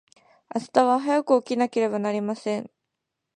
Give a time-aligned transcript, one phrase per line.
[0.55, 2.71] 明日は早く起きなければなりません。